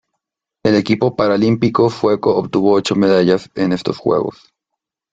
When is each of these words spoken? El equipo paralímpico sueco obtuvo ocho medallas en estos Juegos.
El 0.65 0.73
equipo 0.77 1.15
paralímpico 1.15 1.91
sueco 1.91 2.35
obtuvo 2.35 2.73
ocho 2.73 2.95
medallas 2.95 3.51
en 3.53 3.71
estos 3.71 3.99
Juegos. 3.99 4.51